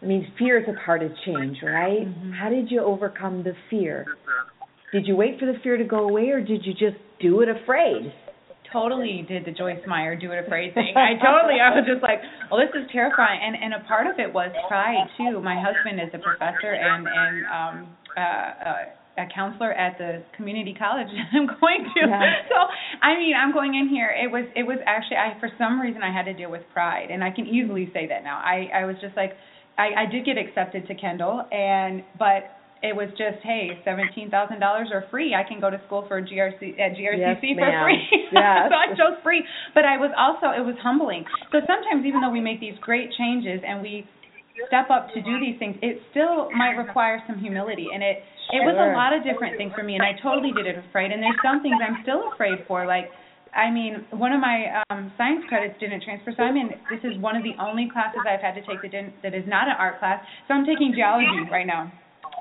I 0.04 0.06
mean, 0.06 0.30
fear 0.38 0.60
is 0.60 0.68
a 0.68 0.76
part 0.84 1.02
of 1.02 1.10
change, 1.24 1.62
right? 1.62 2.04
Mhm. 2.04 2.34
How 2.34 2.50
did 2.50 2.70
you 2.70 2.80
overcome 2.80 3.42
the 3.42 3.54
fear? 3.70 4.04
Did 4.92 5.08
you 5.08 5.16
wait 5.16 5.40
for 5.40 5.46
the 5.46 5.58
fear 5.60 5.78
to 5.78 5.84
go 5.84 6.06
away, 6.08 6.28
or 6.28 6.40
did 6.40 6.66
you 6.66 6.74
just 6.74 6.96
do 7.18 7.40
it 7.40 7.48
afraid? 7.48 8.12
Totally 8.70 9.22
did 9.22 9.44
the 9.46 9.52
Joyce 9.52 9.84
Meyer 9.86 10.14
do 10.14 10.32
it 10.32 10.44
afraid 10.44 10.74
thing. 10.74 10.92
I 10.96 11.14
totally, 11.14 11.60
I 11.60 11.70
was 11.74 11.86
just 11.86 12.02
like, 12.02 12.20
well, 12.50 12.60
this 12.60 12.74
is 12.74 12.90
terrifying. 12.90 13.40
And 13.40 13.56
and 13.56 13.74
a 13.74 13.80
part 13.86 14.06
of 14.06 14.18
it 14.18 14.32
was 14.32 14.52
pride 14.68 15.08
too. 15.16 15.40
My 15.40 15.56
husband 15.58 16.00
is 16.00 16.12
a 16.12 16.18
professor 16.18 16.74
and 16.74 17.08
and 17.08 17.46
um 17.46 17.96
uh, 18.16 18.20
uh 18.20 18.84
a 19.16 19.26
counselor 19.32 19.72
at 19.72 19.96
the 19.96 20.24
community 20.36 20.74
college 20.74 21.06
that 21.06 21.38
I'm 21.38 21.46
going 21.60 21.86
to. 21.94 22.00
Yeah. 22.08 22.42
So 22.50 22.58
I 23.00 23.14
mean, 23.14 23.34
I'm 23.36 23.52
going 23.52 23.74
in 23.74 23.88
here. 23.88 24.10
It 24.10 24.30
was 24.30 24.44
it 24.56 24.64
was 24.64 24.78
actually 24.86 25.18
I 25.18 25.38
for 25.38 25.48
some 25.56 25.80
reason 25.80 26.02
I 26.02 26.12
had 26.12 26.24
to 26.24 26.34
deal 26.34 26.50
with 26.50 26.62
pride, 26.72 27.10
and 27.10 27.22
I 27.22 27.30
can 27.30 27.46
easily 27.46 27.88
say 27.94 28.08
that 28.08 28.24
now. 28.24 28.38
I 28.42 28.68
I 28.74 28.84
was 28.86 28.96
just 29.00 29.16
like 29.16 29.32
I 29.78 30.04
I 30.04 30.10
did 30.10 30.24
get 30.24 30.38
accepted 30.38 30.86
to 30.88 30.94
Kendall, 30.94 31.44
and 31.50 32.02
but 32.18 32.54
it 32.84 32.94
was 32.94 33.08
just 33.16 33.40
hey 33.42 33.80
seventeen 33.84 34.30
thousand 34.30 34.60
dollars 34.60 34.88
or 34.92 35.04
free. 35.10 35.34
I 35.34 35.42
can 35.46 35.60
go 35.60 35.70
to 35.70 35.80
school 35.86 36.04
for 36.06 36.20
GRC 36.20 36.78
at 36.78 36.92
GRCC 36.94 37.16
Yes, 37.16 37.40
for 37.40 37.70
free. 37.82 38.00
Yes. 38.32 38.68
so 38.68 38.76
I 38.76 38.86
chose 38.92 39.16
free, 39.24 39.42
but 39.74 39.84
I 39.84 39.96
was 39.96 40.12
also 40.12 40.52
it 40.52 40.64
was 40.64 40.76
humbling. 40.84 41.24
So 41.50 41.64
sometimes 41.64 42.04
even 42.04 42.20
though 42.20 42.30
we 42.30 42.44
make 42.44 42.60
these 42.60 42.76
great 42.84 43.08
changes 43.16 43.64
and 43.66 43.80
we 43.80 44.04
step 44.68 44.90
up 44.90 45.08
to 45.16 45.20
do 45.24 45.34
mm-hmm. 45.34 45.42
these 45.42 45.58
things, 45.58 45.76
it 45.82 45.98
still 46.12 46.50
might 46.52 46.78
require 46.78 47.24
some 47.26 47.38
humility. 47.38 47.88
And 47.92 48.02
it 48.02 48.22
it 48.52 48.60
was 48.60 48.76
a 48.76 48.92
lot 48.92 49.16
of 49.16 49.24
different 49.24 49.56
things 49.56 49.72
for 49.72 49.82
me, 49.82 49.96
and 49.96 50.04
I 50.04 50.12
totally 50.20 50.52
did 50.52 50.68
it 50.68 50.76
afraid. 50.76 51.10
And 51.10 51.22
there's 51.22 51.40
some 51.42 51.64
things 51.64 51.80
I'm 51.80 52.04
still 52.04 52.30
afraid 52.32 52.62
for, 52.68 52.86
like. 52.86 53.08
I 53.54 53.70
mean, 53.70 54.04
one 54.10 54.32
of 54.32 54.40
my 54.40 54.82
um, 54.90 55.12
science 55.16 55.46
credits 55.48 55.78
didn't 55.78 56.02
transfer, 56.02 56.34
so 56.36 56.42
I'm 56.42 56.56
in. 56.56 56.74
This 56.90 57.00
is 57.06 57.14
one 57.22 57.36
of 57.36 57.42
the 57.46 57.54
only 57.62 57.88
classes 57.92 58.20
I've 58.26 58.42
had 58.42 58.58
to 58.58 58.62
take 58.66 58.82
that 58.82 58.90
didn't 58.90 59.14
that 59.22 59.34
is 59.34 59.46
not 59.46 59.70
an 59.70 59.78
art 59.78 59.98
class. 59.98 60.18
So 60.48 60.54
I'm 60.54 60.66
taking 60.66 60.92
geology 60.94 61.46
right 61.50 61.66
now, 61.66 61.86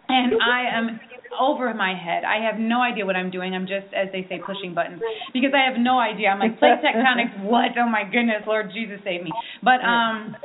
and 0.10 0.34
I 0.42 0.66
am 0.74 1.00
over 1.40 1.74
my 1.74 1.94
head. 1.94 2.26
I 2.26 2.42
have 2.46 2.60
no 2.60 2.82
idea 2.82 3.06
what 3.06 3.16
I'm 3.16 3.30
doing. 3.30 3.54
I'm 3.54 3.66
just, 3.66 3.90
as 3.94 4.10
they 4.12 4.26
say, 4.30 4.42
pushing 4.42 4.74
buttons 4.74 5.02
because 5.34 5.54
I 5.54 5.70
have 5.70 5.80
no 5.80 6.00
idea. 6.00 6.30
I'm 6.30 6.40
like 6.40 6.58
plate 6.60 6.82
tectonics. 6.82 7.46
What? 7.46 7.78
Oh 7.78 7.90
my 7.90 8.04
goodness, 8.04 8.42
Lord 8.46 8.70
Jesus, 8.74 8.98
save 9.04 9.24
me. 9.24 9.32
But 9.62 9.82
um, 9.86 10.36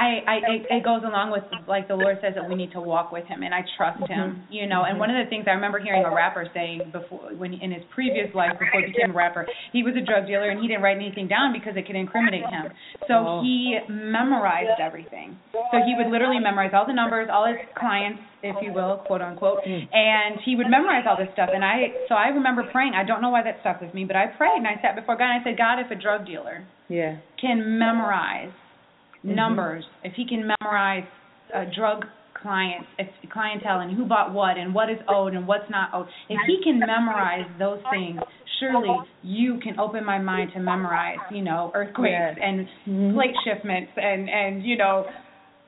I, 0.00 0.08
I 0.24 0.36
it, 0.48 0.60
it 0.80 0.82
goes 0.84 1.02
along 1.04 1.30
with 1.30 1.44
like 1.68 1.86
the 1.86 1.94
Lord 1.94 2.16
says 2.22 2.32
that 2.34 2.48
we 2.48 2.54
need 2.54 2.72
to 2.72 2.80
walk 2.80 3.12
with 3.12 3.26
Him, 3.26 3.42
and 3.42 3.52
I 3.52 3.60
trust 3.76 4.00
Him. 4.08 4.40
Mm-hmm. 4.40 4.52
You 4.52 4.66
know, 4.66 4.84
and 4.88 4.98
one 4.98 5.10
of 5.12 5.20
the 5.22 5.28
things 5.28 5.44
I 5.46 5.52
remember 5.52 5.78
hearing 5.78 6.04
a 6.04 6.14
rapper 6.14 6.48
saying 6.54 6.88
before, 6.90 7.36
when 7.36 7.52
in 7.52 7.70
his 7.70 7.84
previous 7.94 8.32
life 8.34 8.56
before 8.58 8.80
he 8.80 8.92
became 8.92 9.10
a 9.12 9.18
rapper, 9.18 9.44
he 9.72 9.82
was 9.84 9.92
a 10.00 10.04
drug 10.04 10.24
dealer 10.26 10.48
and 10.48 10.58
he 10.60 10.66
didn't 10.68 10.82
write 10.82 10.96
anything 10.96 11.28
down 11.28 11.52
because 11.52 11.76
it 11.76 11.84
could 11.86 11.96
incriminate 11.96 12.48
him. 12.48 12.72
So 13.08 13.14
Oh. 13.20 13.42
he 13.44 13.76
memorized 13.88 14.80
everything. 14.80 15.36
So 15.52 15.76
he 15.84 15.92
would 15.98 16.08
literally 16.10 16.40
memorize 16.40 16.72
all 16.72 16.86
the 16.86 16.96
numbers, 16.96 17.28
all 17.30 17.44
his 17.46 17.60
clients, 17.76 18.20
if 18.42 18.56
you 18.64 18.72
will, 18.72 19.04
quote 19.06 19.20
unquote, 19.20 19.60
Mm. 19.68 19.84
and 19.92 20.40
he 20.46 20.56
would 20.56 20.68
memorize 20.68 21.04
all 21.06 21.16
this 21.16 21.28
stuff. 21.34 21.50
And 21.52 21.62
I, 21.64 21.92
so 22.08 22.14
I 22.14 22.28
remember 22.28 22.64
praying. 22.72 22.94
I 22.94 23.04
don't 23.04 23.20
know 23.20 23.28
why 23.30 23.42
that 23.42 23.60
stuck 23.60 23.80
with 23.80 23.92
me, 23.92 24.04
but 24.04 24.16
I 24.16 24.26
prayed 24.28 24.56
and 24.56 24.66
I 24.66 24.80
sat 24.80 24.96
before 24.96 25.16
God 25.16 25.28
and 25.28 25.40
I 25.40 25.44
said, 25.44 25.58
God, 25.58 25.78
if 25.78 25.90
a 25.90 25.94
drug 26.00 26.24
dealer 26.26 26.64
Yeah. 26.88 27.16
can 27.40 27.78
memorize 27.78 28.52
Mhm. 29.24 29.34
numbers, 29.34 29.84
if 30.04 30.12
he 30.14 30.24
can 30.26 30.46
memorize 30.60 31.04
uh, 31.54 31.64
drug 31.76 32.06
clients, 32.34 32.88
clientele, 33.28 33.80
and 33.80 33.92
who 33.92 34.04
bought 34.06 34.32
what, 34.32 34.56
and 34.56 34.72
what 34.74 34.88
is 34.88 34.98
owed 35.08 35.34
and 35.34 35.46
what's 35.46 35.68
not 35.68 35.92
owed, 35.92 36.06
if 36.28 36.40
he 36.46 36.62
can 36.62 36.78
memorize 36.78 37.44
those 37.58 37.80
things, 37.90 38.20
surely 38.60 39.02
you 39.22 39.58
can 39.58 39.78
open 39.78 40.04
my 40.04 40.18
mind 40.18 40.50
to 40.54 40.60
memorize, 40.60 41.18
you 41.30 41.42
know, 41.42 41.70
earthquakes 41.74 42.10
Yes. 42.12 42.38
and 42.40 42.68
Mhm. 42.88 43.14
plate 43.14 43.36
shipments 43.44 43.92
and 43.96 44.30
and 44.30 44.62
you 44.64 44.76
know 44.76 45.06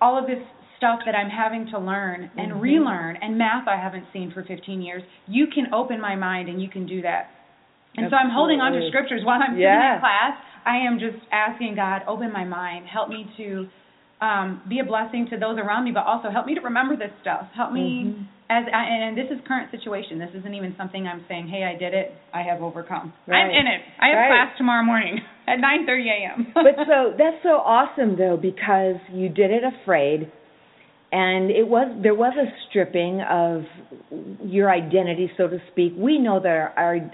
all 0.00 0.16
of 0.16 0.26
this 0.26 0.42
stuff 0.78 1.04
that 1.04 1.14
I'm 1.14 1.28
having 1.30 1.66
to 1.68 1.78
learn 1.78 2.30
and 2.38 2.52
Mhm. 2.52 2.60
relearn 2.60 3.16
and 3.16 3.36
math 3.38 3.68
I 3.68 3.76
haven't 3.76 4.06
seen 4.12 4.30
for 4.30 4.42
15 4.42 4.80
years. 4.82 5.02
You 5.28 5.46
can 5.48 5.72
open 5.74 6.00
my 6.00 6.16
mind 6.16 6.48
and 6.48 6.60
you 6.60 6.68
can 6.68 6.86
do 6.86 7.02
that. 7.02 7.30
And 7.98 8.08
so 8.10 8.16
I'm 8.16 8.30
holding 8.30 8.60
on 8.62 8.72
to 8.72 8.88
scriptures 8.88 9.22
while 9.24 9.40
I'm 9.42 9.50
sitting 9.52 9.60
Yeah. 9.60 9.94
in 9.94 10.00
class. 10.00 10.36
I 10.64 10.78
am 10.86 10.98
just 10.98 11.18
asking 11.30 11.74
God, 11.76 12.02
open 12.06 12.32
my 12.32 12.44
mind, 12.44 12.86
help 12.86 13.08
me 13.08 13.26
to 13.36 13.66
um, 14.24 14.62
be 14.68 14.78
a 14.78 14.84
blessing 14.84 15.26
to 15.30 15.36
those 15.38 15.58
around 15.58 15.84
me, 15.84 15.90
but 15.90 16.06
also 16.06 16.30
help 16.30 16.46
me 16.46 16.54
to 16.54 16.60
remember 16.60 16.96
this 16.96 17.10
stuff. 17.20 17.46
Help 17.56 17.72
me 17.72 18.14
Mhm. 18.14 18.24
as 18.50 18.64
I, 18.72 18.84
and 18.84 19.16
this 19.16 19.30
is 19.30 19.40
current 19.48 19.70
situation. 19.72 20.18
This 20.18 20.30
isn't 20.34 20.54
even 20.54 20.76
something 20.76 21.08
I'm 21.08 21.24
saying, 21.26 21.48
"Hey, 21.48 21.64
I 21.64 21.74
did 21.74 21.92
it. 21.94 22.14
I 22.32 22.42
have 22.42 22.62
overcome." 22.62 23.12
I'm 23.28 23.50
in 23.50 23.66
it. 23.66 23.82
I 23.98 24.08
have 24.08 24.18
Right. 24.18 24.28
class 24.28 24.56
tomorrow 24.56 24.84
morning 24.84 25.20
at 25.48 25.58
9:30 25.58 26.08
a.m. 26.08 26.46
but 26.54 26.76
so 26.86 27.14
that's 27.18 27.42
so 27.42 27.58
awesome 27.64 28.16
though 28.16 28.36
because 28.36 28.96
you 29.12 29.28
did 29.28 29.50
it 29.50 29.64
afraid 29.64 30.30
and 31.12 31.50
it 31.50 31.66
was 31.68 31.88
there 32.00 32.14
was 32.14 32.34
a 32.36 32.46
stripping 32.68 33.20
of 33.22 33.64
your 34.44 34.70
identity 34.70 35.30
so 35.36 35.46
to 35.48 35.58
speak 35.70 35.92
we 35.96 36.18
know 36.18 36.40
that 36.40 36.48
our 36.48 36.72
our, 36.76 37.10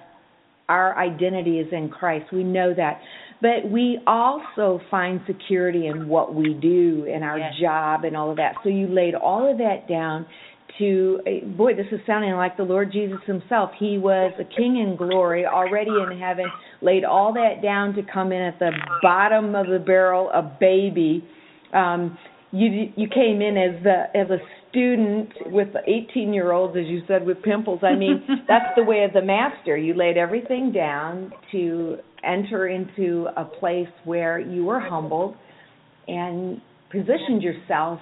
our 0.68 0.98
identity 0.98 1.58
is 1.58 1.72
in 1.72 1.88
Christ 1.88 2.32
we 2.32 2.44
know 2.44 2.72
that 2.74 3.00
but 3.40 3.70
we 3.70 3.98
also 4.06 4.80
find 4.90 5.20
security 5.26 5.86
in 5.86 6.08
what 6.08 6.34
we 6.34 6.54
do 6.54 7.04
in 7.04 7.22
our 7.22 7.38
Yes. 7.38 7.54
job 7.60 8.04
and 8.04 8.16
all 8.16 8.30
of 8.30 8.36
that. 8.38 8.56
So 8.62 8.68
you 8.68 8.86
laid 8.88 9.14
all 9.14 9.48
of 9.50 9.58
that 9.58 9.88
down 9.88 10.26
to 10.78 11.18
boy 11.56 11.74
this 11.74 11.86
is 11.90 12.00
sounding 12.06 12.32
like 12.34 12.56
the 12.56 12.62
Lord 12.62 12.92
Jesus 12.92 13.18
himself. 13.26 13.70
He 13.78 13.98
was 13.98 14.32
a 14.38 14.44
king 14.44 14.76
in 14.76 14.96
glory 14.96 15.44
already 15.46 15.90
in 15.90 16.18
heaven 16.18 16.46
laid 16.82 17.04
all 17.04 17.32
that 17.34 17.62
down 17.62 17.94
to 17.94 18.02
come 18.02 18.32
in 18.32 18.40
at 18.42 18.58
the 18.58 18.70
bottom 19.02 19.54
of 19.54 19.66
the 19.66 19.78
barrel 19.78 20.30
a 20.30 20.42
baby. 20.42 21.24
Um 21.72 22.16
you 22.52 22.92
you 22.96 23.08
came 23.08 23.40
in 23.42 23.56
as 23.56 23.84
a 23.84 24.16
as 24.16 24.30
a 24.30 24.38
student 24.70 25.30
with 25.46 25.68
18 25.86 26.32
year 26.32 26.52
olds 26.52 26.76
as 26.76 26.86
you 26.86 27.02
said 27.08 27.24
with 27.26 27.42
pimples. 27.42 27.80
I 27.82 27.94
mean 27.94 28.22
that's 28.48 28.74
the 28.76 28.84
way 28.84 29.04
of 29.04 29.12
the 29.12 29.22
master. 29.22 29.76
You 29.76 29.94
laid 29.94 30.16
everything 30.16 30.72
down 30.72 31.32
to 31.52 31.98
enter 32.24 32.68
into 32.68 33.26
a 33.36 33.44
place 33.44 33.88
where 34.04 34.38
you 34.38 34.64
were 34.64 34.80
humbled 34.80 35.36
and 36.06 36.60
positioned 36.90 37.42
yourself 37.42 38.00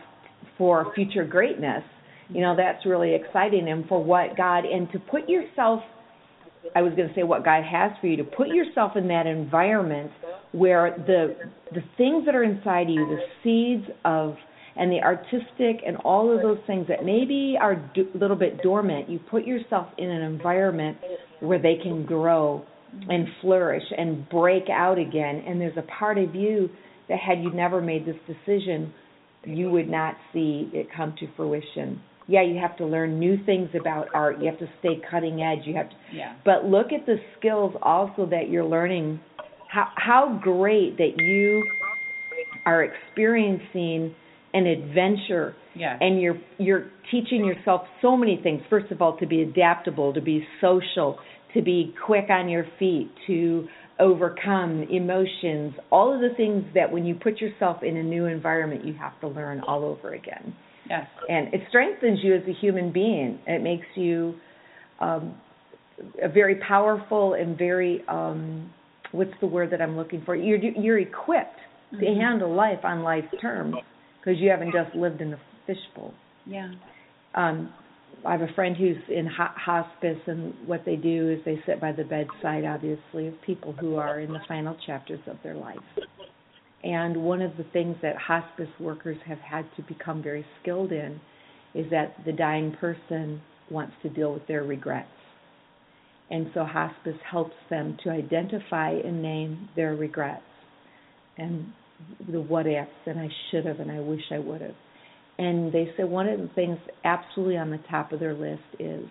for 0.57 0.93
future 0.95 1.25
greatness. 1.25 1.83
You 2.29 2.41
know 2.41 2.57
that's 2.57 2.85
really 2.87 3.15
exciting. 3.15 3.69
And 3.69 3.87
for 3.87 4.03
what 4.03 4.37
god 4.37 4.65
and 4.65 4.91
to 4.93 4.99
put 4.99 5.29
yourself 5.29 5.81
I 6.75 6.83
was 6.83 6.95
going 6.95 7.09
to 7.09 7.15
say 7.15 7.23
what 7.23 7.45
God 7.45 7.63
has 7.65 7.93
for 8.01 8.07
you 8.07 8.17
to 8.17 8.25
put 8.25 8.49
yourself 8.49 8.97
in 8.97 9.09
that 9.09 9.27
environment 9.27 10.11
where 10.53 10.97
the 11.07 11.37
the 11.73 11.83
things 11.97 12.25
that 12.27 12.35
are 12.35 12.45
inside 12.45 12.89
you, 12.89 13.07
the 13.07 13.21
seeds 13.43 13.89
of 14.05 14.37
and 14.77 14.93
the 14.93 15.01
artistic 15.01 15.83
and 15.87 15.97
all 15.99 16.35
of 16.35 16.43
those 16.43 16.59
things 16.67 16.87
that 16.89 17.05
maybe 17.05 17.57
are 17.61 17.73
a 17.73 18.19
little 18.19 18.37
bit 18.37 18.63
dormant, 18.63 19.09
you 19.09 19.19
put 19.19 19.47
yourself 19.47 19.87
in 19.97 20.11
an 20.11 20.23
environment 20.23 20.99
where 21.41 21.59
they 21.59 21.77
can 21.83 22.05
grow 22.05 22.65
Mm-hmm. 22.95 23.11
and 23.11 23.27
flourish 23.43 23.83
and 23.99 24.29
break 24.29 24.65
out 24.71 24.99
again. 24.99 25.43
And 25.47 25.61
there's 25.61 25.77
a 25.77 25.83
part 25.99 26.19
of 26.19 26.35
you 26.35 26.71
that 27.09 27.19
had 27.19 27.43
you 27.43 27.53
never 27.53 27.83
made 27.83 28.07
this 28.07 28.17
decision, 28.27 28.93
you 29.45 29.71
would 29.71 29.89
not 29.89 30.15
see 30.33 30.71
it 30.73 30.87
come 30.97 31.15
to 31.21 31.27
fruition. 31.37 32.01
Yeah, 32.29 32.43
you 32.43 32.59
have 32.61 32.77
to 32.79 32.87
learn 32.87 33.19
new 33.19 33.37
things 33.45 33.69
about 33.79 34.07
art. 34.15 34.41
You 34.41 34.47
have 34.51 34.59
to 34.61 34.69
stay 34.79 35.01
cutting 35.11 35.43
edge. 35.43 35.67
You 35.67 35.75
have 35.75 35.91
to 35.91 35.97
yeah. 36.13 36.37
but 36.45 36.65
look 36.65 36.87
at 36.93 37.07
the 37.07 37.17
skills 37.39 37.75
also 37.83 38.27
that 38.31 38.49
you're 38.51 38.65
learning. 38.65 39.21
How 39.71 39.89
how 39.97 40.41
great 40.43 40.97
that 40.99 41.19
you 41.19 41.63
are 42.65 42.85
experiencing 42.85 44.15
an 44.55 44.67
adventure 44.67 45.55
Yes. 45.75 45.99
and 46.01 46.21
you're 46.23 46.41
you're 46.59 46.87
teaching 47.11 47.45
yourself 47.45 47.83
so 48.01 48.17
many 48.17 48.41
things. 48.43 48.63
First 48.71 48.91
of 48.91 49.03
all, 49.03 49.19
to 49.19 49.27
be 49.27 49.43
adaptable, 49.43 50.15
to 50.15 50.23
be 50.23 50.47
social, 50.61 51.19
to 51.57 51.63
be 51.63 51.95
quick 52.05 52.27
on 52.31 52.49
your 52.49 52.65
feet, 52.79 53.11
to 53.27 53.67
overcome 53.99 54.83
emotions, 54.91 55.73
all 55.91 56.15
of 56.15 56.21
the 56.21 56.37
things 56.37 56.65
that 56.75 56.93
when 56.93 57.05
you 57.05 57.15
put 57.15 57.41
yourself 57.41 57.83
in 57.83 57.97
a 57.97 58.03
new 58.03 58.27
environment, 58.27 58.85
you 58.85 58.95
have 58.95 59.19
to 59.21 59.29
learn 59.29 59.61
all 59.61 59.85
over 59.85 60.15
again 60.15 60.55
yes. 60.89 61.07
and 61.29 61.53
it 61.53 61.63
strengthens 61.69 62.21
you 62.23 62.35
as 62.35 62.43
a 62.49 62.53
human 62.53 62.93
being. 62.93 63.39
It 63.47 63.63
makes 63.63 63.87
you 63.95 64.35
um, 65.01 65.35
a 66.23 66.29
very 66.29 66.57
powerful 66.57 67.35
and 67.35 67.57
very 67.57 68.03
um, 68.09 68.71
what's 69.13 69.33
the 69.41 69.47
word 69.47 69.71
that 69.73 69.81
I'm 69.81 69.97
looking 69.97 70.23
for? 70.25 70.37
You're 70.37 70.59
you're 70.59 70.99
equipped 70.99 71.61
to 71.93 71.97
Mhm. 71.97 72.17
handle 72.17 72.53
life 72.53 72.85
on 72.85 73.03
life's 73.03 73.35
terms 73.41 73.77
because 74.21 74.41
you 74.41 74.51
haven't 74.51 74.73
just 74.73 74.95
lived 74.95 75.21
in 75.21 75.33
a 75.33 75.39
fishbowl. 75.67 76.13
Yeah. 76.45 76.73
Um, 77.35 77.73
I 78.25 78.33
have 78.33 78.43
a 78.43 78.53
friend 78.55 78.77
who's 78.77 78.97
in 79.09 79.27
hospice, 79.27 80.19
and 80.27 80.55
what 80.67 80.85
they 80.85 80.97
do 80.97 81.31
is 81.31 81.45
they 81.45 81.61
sit 81.67 81.81
by 81.81 81.93
the 81.93 82.05
bedside, 82.05 82.65
obviously, 82.65 83.29
of 83.29 83.35
people 83.45 83.73
who 83.73 83.97
are 83.97 84.21
in 84.21 84.33
the 84.33 84.41
final 84.49 84.77
chapters 84.87 85.21
of 85.27 85.37
their 85.43 85.55
life. 85.55 85.77
And 86.83 87.17
one 87.25 87.43
of 87.43 87.57
the 87.57 87.65
things 87.73 87.97
that 88.03 88.17
hospice 88.17 88.69
workers 88.79 89.17
have 89.27 89.39
had 89.39 89.67
to 89.77 89.83
become 89.83 90.23
very 90.23 90.45
skilled 90.61 90.93
in 90.93 91.21
is 91.75 91.87
that 91.91 92.17
the 92.25 92.33
dying 92.33 92.77
person 92.81 93.41
wants 93.71 93.95
to 94.03 94.09
deal 94.09 94.33
with 94.33 94.47
their 94.47 94.63
regrets. 94.63 95.09
And 96.31 96.51
so 96.55 96.65
hospice 96.65 97.19
helps 97.31 97.55
them 97.71 97.97
to 98.05 98.11
identify 98.11 98.91
and 98.91 99.23
name 99.23 99.69
their 99.77 99.95
regrets 99.95 100.43
and 101.39 101.67
the 102.31 102.41
what 102.41 102.67
ifs 102.67 102.91
and 103.07 103.19
I 103.19 103.29
should 103.51 103.67
have 103.67 103.81
and 103.81 103.91
I 103.91 104.01
wish 104.01 104.23
I 104.31 104.39
would 104.39 104.61
have. 104.61 104.75
And 105.39 105.73
they 105.73 105.91
said 105.97 106.09
one 106.09 106.29
of 106.29 106.39
the 106.41 106.49
things 106.55 106.79
absolutely 107.05 107.59
on 107.59 107.71
the 107.71 107.81
top 107.91 108.13
of 108.13 108.21
their 108.21 108.35
list 108.35 108.63
is 108.79 109.05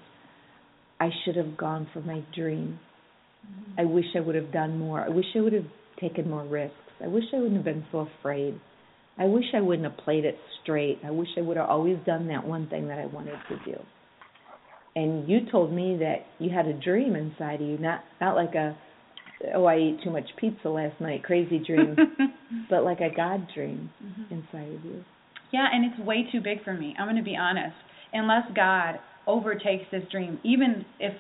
I 1.00 1.10
should 1.24 1.36
have 1.36 1.56
gone 1.58 1.88
for 1.94 2.02
my 2.02 2.24
dream. 2.34 2.80
I 3.78 3.84
wish 3.86 4.06
I 4.16 4.22
would 4.22 4.36
have 4.36 4.52
done 4.52 4.80
more. 4.80 5.02
I 5.02 5.10
wish 5.10 5.26
I 5.36 5.42
would 5.42 5.54
have 5.54 5.68
taken 6.00 6.30
more 6.30 6.44
risks. 6.44 6.76
I 7.04 7.08
wish 7.08 7.26
I 7.34 7.38
wouldn't 7.38 7.56
have 7.58 7.66
been 7.66 7.86
so 7.92 8.08
afraid. 8.20 8.60
I 9.18 9.26
wish 9.26 9.46
I 9.54 9.62
wouldn't 9.62 9.88
have 9.90 10.04
played 10.04 10.26
it 10.26 10.36
straight. 10.64 11.00
I 11.06 11.12
wish 11.12 11.28
I 11.38 11.42
would 11.42 11.58
have 11.58 11.70
always 11.70 11.98
done 12.06 12.28
that 12.30 12.46
one 12.46 12.68
thing 12.70 12.88
that 12.88 13.00
I 13.00 13.06
wanted 13.06 13.38
to 13.50 13.56
do. 13.72 13.78
And 14.96 15.28
you 15.30 15.40
told 15.52 15.74
me 15.74 15.98
that 16.00 16.26
you 16.40 16.50
had 16.50 16.68
a 16.68 16.74
dream 16.74 17.16
inside 17.16 17.56
of 17.62 17.68
you, 17.68 17.78
not 17.78 18.02
not 18.22 18.36
like 18.36 18.56
a 18.56 18.78
oh 19.54 19.66
I 19.66 19.76
ate 19.76 20.00
too 20.04 20.10
much 20.10 20.26
pizza 20.40 20.70
last 20.70 21.00
night, 21.02 21.24
crazy 21.24 21.60
dream, 21.60 21.98
but 22.70 22.84
like 22.84 23.00
a 23.02 23.14
God 23.14 23.48
dream 23.54 23.90
Mhm. 24.04 24.32
inside 24.32 24.74
of 24.74 24.86
you. 24.86 25.04
Yeah, 25.56 25.68
and 25.74 25.82
it's 25.88 26.00
way 26.12 26.20
too 26.34 26.42
big 26.50 26.64
for 26.66 26.74
me. 26.74 26.88
I'm 27.00 27.06
going 27.06 27.16
to 27.26 27.30
be 27.34 27.38
honest. 27.48 27.76
Unless 28.12 28.46
God 28.56 29.00
overtakes 29.26 29.86
this 29.92 30.04
dream, 30.12 30.40
even 30.44 30.84
if, 31.00 31.14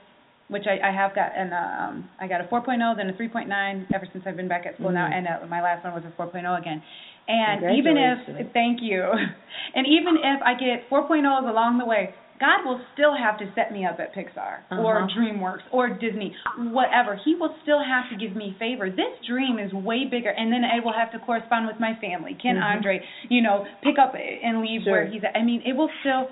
which 0.49 0.65
I, 0.67 0.75
I 0.89 0.91
have 1.01 1.11
got, 1.19 1.29
and 1.35 1.49
um, 1.53 2.09
I 2.19 2.27
got 2.27 2.39
a 2.41 2.47
4.0, 2.51 2.97
then 2.99 3.09
a 3.09 3.13
3.9 3.13 3.47
ever 3.95 4.07
since 4.11 4.23
I've 4.27 4.35
been 4.41 4.47
back 4.55 4.65
at 4.67 4.75
school 4.75 4.91
now, 4.91 5.07
Mhm. 5.07 5.15
and 5.15 5.23
uh, 5.27 5.47
my 5.47 5.61
last 5.67 5.83
one 5.85 5.93
was 5.99 6.03
a 6.03 6.13
4.0 6.21 6.43
again. 6.59 6.79
And 7.27 7.59
even 7.79 7.93
if, 7.97 8.17
thank 8.53 8.77
you, 8.89 9.01
and 9.75 9.83
even 9.87 10.13
if 10.21 10.39
I 10.43 10.53
get 10.53 10.77
4.0s 10.91 11.49
along 11.49 11.79
the 11.79 11.85
way, 11.85 12.13
God 12.39 12.65
will 12.65 12.81
still 12.93 13.15
have 13.15 13.37
to 13.39 13.45
set 13.55 13.71
me 13.71 13.85
up 13.85 13.99
at 13.99 14.13
Pixar 14.13 14.59
or 14.71 14.97
Uh-huh. 14.99 15.07
DreamWorks 15.15 15.63
or 15.71 15.89
Disney, 15.89 16.35
whatever. 16.57 17.15
He 17.15 17.35
will 17.35 17.55
still 17.63 17.79
have 17.81 18.09
to 18.09 18.15
give 18.15 18.35
me 18.35 18.55
favor. 18.59 18.89
This 18.89 19.17
dream 19.25 19.57
is 19.59 19.71
way 19.73 20.05
bigger, 20.05 20.31
and 20.31 20.51
then 20.51 20.63
I 20.65 20.79
will 20.79 20.93
have 20.93 21.11
to 21.13 21.19
correspond 21.19 21.67
with 21.67 21.79
my 21.79 21.93
family. 21.95 22.33
Ken 22.35 22.57
Mhm. 22.57 22.63
Andre, 22.63 23.01
you 23.29 23.41
know, 23.41 23.65
pick 23.81 23.97
up 23.97 24.15
and 24.15 24.61
leave 24.61 24.83
Sure. 24.83 24.91
where 24.91 25.05
he's 25.05 25.23
at. 25.23 25.35
I 25.37 25.43
mean, 25.43 25.61
it 25.65 25.75
will 25.75 25.89
still, 26.01 26.29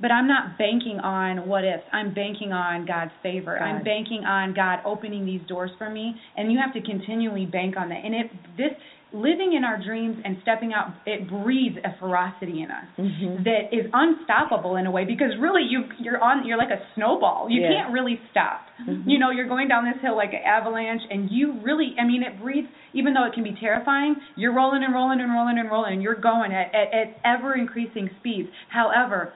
but 0.00 0.10
I'm 0.10 0.26
not 0.26 0.58
banking 0.58 0.98
on 1.00 1.46
what 1.46 1.64
ifs. 1.64 1.84
I'm 1.92 2.10
banking 2.10 2.52
on 2.52 2.84
God's 2.84 3.12
favor. 3.22 3.56
I'm 3.62 3.82
banking 3.84 4.24
on 4.24 4.52
God 4.54 4.80
opening 4.84 5.24
these 5.24 5.42
doors 5.42 5.70
for 5.78 5.88
me, 5.88 6.16
and 6.36 6.52
you 6.52 6.58
have 6.58 6.72
to 6.72 6.80
continually 6.80 7.46
bank 7.46 7.76
on 7.76 7.88
that. 7.90 8.02
And 8.04 8.14
it 8.14 8.30
this 8.56 8.72
living 9.14 9.52
in 9.54 9.62
our 9.62 9.78
dreams 9.78 10.18
and 10.24 10.36
stepping 10.42 10.72
out 10.72 10.92
it 11.06 11.28
breeds 11.28 11.78
a 11.84 11.94
ferocity 12.00 12.60
in 12.62 12.70
us 12.70 12.84
Mhm. 12.98 13.44
that 13.44 13.72
is 13.72 13.86
unstoppable 13.94 14.74
in 14.76 14.86
a 14.86 14.90
way 14.90 15.04
because 15.04 15.36
really 15.38 15.62
you 15.62 15.84
you're 15.98 16.22
on 16.22 16.44
you're 16.44 16.58
like 16.58 16.72
a 16.72 16.80
snowball 16.94 17.48
you 17.48 17.60
Yeah. 17.62 17.68
can't 17.72 17.92
really 17.92 18.20
stop 18.30 18.68
Mhm. 18.80 19.06
you 19.06 19.18
know 19.18 19.30
you're 19.30 19.46
going 19.46 19.68
down 19.68 19.84
this 19.84 19.98
hill 20.00 20.16
like 20.16 20.32
an 20.34 20.40
avalanche 20.44 21.02
and 21.10 21.30
you 21.30 21.52
really 21.52 21.94
i 21.98 22.04
mean 22.04 22.24
it 22.24 22.36
breeds 22.36 22.66
even 22.92 23.14
though 23.14 23.24
it 23.24 23.32
can 23.32 23.44
be 23.44 23.52
terrifying 23.52 24.16
you're 24.34 24.52
rolling 24.52 24.82
and 24.82 24.92
rolling 24.92 25.20
and 25.20 25.30
rolling 25.32 25.58
and 25.58 25.70
rolling 25.70 25.92
and 25.94 26.02
you're 26.02 26.16
going 26.16 26.52
at, 26.52 26.74
at, 26.74 26.92
at 26.92 27.08
ever 27.24 27.54
increasing 27.54 28.10
speeds 28.18 28.48
however 28.68 29.30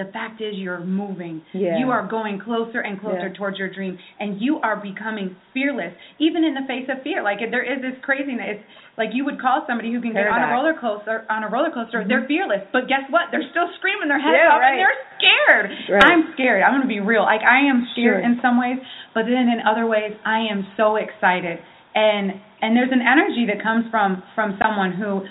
the 0.00 0.08
fact 0.16 0.40
is 0.40 0.56
you're 0.56 0.80
moving 0.80 1.42
Yeah. 1.52 1.76
you 1.80 1.90
are 1.94 2.04
going 2.16 2.38
closer 2.40 2.80
and 2.80 2.98
closer 3.04 3.28
Yeah. 3.28 3.36
towards 3.38 3.58
your 3.60 3.68
dream 3.68 3.98
and 4.18 4.40
you 4.40 4.58
are 4.66 4.76
becoming 4.76 5.36
fearless 5.52 5.92
even 6.18 6.40
in 6.48 6.54
the 6.54 6.64
face 6.72 6.88
of 6.88 7.02
fear 7.02 7.22
like 7.22 7.38
there 7.54 7.62
is 7.72 7.78
this 7.82 7.96
craziness 8.00 8.56
it's 8.56 8.64
like 8.96 9.10
you 9.12 9.24
would 9.26 9.38
call 9.40 9.64
somebody 9.68 9.92
who 9.92 10.00
can 10.00 10.12
get 10.12 10.26
on 10.26 10.40
a 10.42 10.48
roller 10.56 10.74
coaster 10.74 11.24
on 11.28 11.44
a 11.44 11.48
roller 11.48 11.70
coaster 11.70 11.98
Mhm. 12.00 12.08
they're 12.08 12.26
fearless 12.34 12.62
but 12.72 12.88
guess 12.88 13.04
what 13.10 13.30
they're 13.30 13.48
still 13.54 13.68
screaming 13.78 14.08
their 14.08 14.18
heads 14.26 14.36
Yeah, 14.40 14.52
off 14.52 14.60
right. 14.60 14.70
and 14.72 14.80
they're 14.80 14.98
scared 15.20 15.66
Right. 15.90 16.04
i'm 16.10 16.22
scared 16.32 16.62
i'm 16.62 16.72
going 16.72 16.82
to 16.88 16.88
be 16.88 17.00
real 17.00 17.22
like 17.22 17.42
i 17.42 17.58
am 17.60 17.86
scared 17.92 18.22
Sure. 18.22 18.26
in 18.32 18.40
some 18.40 18.56
ways 18.58 18.78
but 19.14 19.26
then 19.26 19.48
in 19.54 19.60
other 19.70 19.86
ways 19.86 20.12
i 20.24 20.40
am 20.40 20.66
so 20.76 20.96
excited 20.96 21.58
and 21.94 22.32
and 22.62 22.76
there's 22.76 22.92
an 22.92 23.02
energy 23.02 23.44
that 23.46 23.60
comes 23.62 23.84
from 23.90 24.22
from 24.34 24.56
someone 24.62 24.92
who 24.92 25.24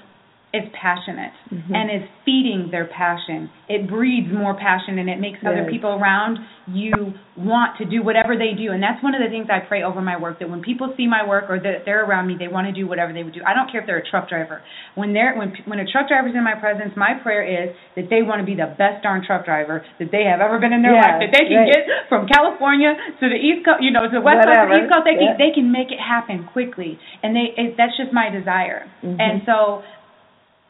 is 0.52 0.64
passionate 0.74 1.32
Mhm. 1.52 1.76
and 1.76 1.92
is 1.92 2.10
feeding 2.26 2.70
their 2.72 2.86
passion. 2.86 3.50
It 3.68 3.88
breeds 3.88 4.32
more 4.34 4.56
passion 4.56 4.98
and 4.98 5.10
it 5.10 5.20
makes 5.20 5.44
other 5.46 5.66
people 5.66 5.94
around 5.94 6.40
you 6.74 7.14
want 7.36 7.78
to 7.78 7.86
do 7.86 8.02
whatever 8.02 8.36
they 8.36 8.54
do. 8.54 8.72
And 8.72 8.82
that's 8.82 9.02
one 9.02 9.16
of 9.16 9.22
the 9.22 9.30
things 9.30 9.50
I 9.50 9.60
pray 9.60 9.82
over 9.82 10.02
my 10.02 10.18
work 10.18 10.40
that 10.40 10.50
when 10.50 10.62
people 10.62 10.94
see 10.98 11.08
my 11.08 11.26
work 11.26 11.50
or 11.50 11.60
that 11.60 11.86
they're 11.86 12.06
around 12.06 12.28
me, 12.28 12.36
they 12.38 12.48
want 12.48 12.68
to 12.68 12.74
do 12.74 12.86
whatever 12.86 13.14
they 13.14 13.24
would 13.24 13.34
do. 13.34 13.42
I 13.46 13.54
don't 13.54 13.70
care 13.72 13.82
if 13.82 13.88
they're 13.88 13.98
a 14.02 14.06
truck 14.06 14.30
driver. 14.30 14.62
When 14.96 15.14
they're 15.14 15.36
when 15.36 15.54
when 15.66 15.80
a 15.80 15.86
truck 15.86 16.08
driver's 16.08 16.36
in 16.36 16.44
my 16.44 16.56
presence, 16.56 16.96
my 16.96 17.14
prayer 17.14 17.44
is 17.44 17.76
that 17.96 18.10
they 18.10 18.22
want 18.22 18.42
to 18.42 18.46
be 18.46 18.56
the 18.56 18.74
best 18.78 19.02
darn 19.04 19.24
truck 19.26 19.46
driver 19.46 19.84
that 20.00 20.12
they 20.12 20.26
have 20.26 20.42
ever 20.42 20.60
been 20.60 20.74
in 20.74 20.82
their 20.82 20.94
life. 20.94 21.22
That 21.22 21.32
they 21.32 21.46
can 21.46 21.58
right. 21.58 21.74
get 21.74 22.10
from 22.10 22.28
California 22.28 22.94
to 23.20 23.30
the 23.30 23.38
East 23.38 23.66
Coast, 23.66 23.82
you 23.82 23.92
know, 23.92 24.06
to 24.06 24.16
the 24.18 24.22
West 24.22 24.46
Coast 24.46 24.60
to 24.60 24.68
the 24.70 24.82
East 24.82 24.92
Coast. 24.92 25.06
They 25.06 25.18
yeah. 25.18 25.34
can 25.34 25.38
they 25.38 25.52
can 25.54 25.72
make 25.72 25.92
it 25.92 26.00
happen 26.00 26.46
quickly, 26.54 27.00
and 27.24 27.36
they 27.36 27.54
it, 27.58 27.78
that's 27.78 27.96
just 27.98 28.14
my 28.14 28.30
desire. 28.30 28.86
Mhm. 29.02 29.18
And 29.20 29.42
so 29.46 29.84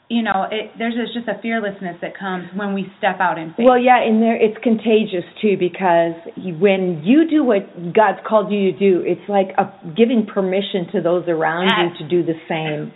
you 0.10 0.24
know, 0.24 0.46
it, 0.52 0.72
there's 0.78 0.96
just 1.14 1.28
a 1.28 1.40
fearlessness 1.42 1.98
that 2.02 2.18
comes 2.18 2.50
when 2.56 2.74
we 2.74 2.88
step 2.98 3.18
out 3.20 3.38
in 3.38 3.50
faith. 3.56 3.66
Well, 3.66 3.78
yeah, 3.78 4.02
and 4.04 4.22
there 4.22 4.36
it's 4.36 4.58
contagious 4.64 5.24
too 5.42 5.56
because 5.60 6.14
when 6.60 7.02
you 7.06 7.30
do 7.30 7.44
what 7.44 7.94
God's 7.94 8.18
called 8.28 8.52
you 8.52 8.72
to 8.72 8.78
do, 8.80 9.04
it's 9.06 9.22
like 9.30 9.50
a, 9.58 9.70
giving 9.96 10.26
permission 10.26 10.88
to 10.94 11.02
those 11.02 11.26
around 11.28 11.70
Yes. 11.70 11.94
you 12.00 12.08
to 12.08 12.10
do 12.10 12.26
the 12.26 12.40
same. 12.50 12.92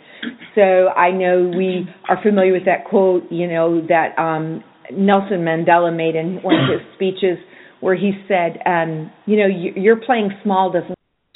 So 0.55 0.89
I 0.89 1.11
know 1.11 1.51
we 1.55 1.87
are 2.09 2.17
familiar 2.23 2.51
with 2.53 2.65
that 2.65 2.85
quote, 2.89 3.23
you 3.29 3.47
know, 3.47 3.85
that 3.87 4.17
um, 4.17 4.63
Nelson 4.91 5.45
Mandela 5.45 5.95
made 5.95 6.15
in 6.15 6.41
one 6.41 6.55
of 6.55 6.69
his 6.69 6.81
speeches, 6.95 7.37
where 7.79 7.95
he 7.95 8.13
said, 8.27 8.57
um, 8.65 9.11
you 9.25 9.37
know, 9.37 9.45
you- 9.47 9.73
you're 9.75 9.97
playing 9.99 10.31
small 10.41 10.71
doesn't 10.71 10.95